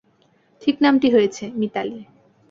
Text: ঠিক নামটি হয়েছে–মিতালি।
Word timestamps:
ঠিক 0.61 0.75
নামটি 0.81 1.07
হয়েছে–মিতালি। 1.11 1.99